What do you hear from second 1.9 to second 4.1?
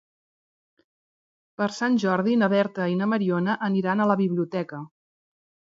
Jordi na Berta i na Mariona aniran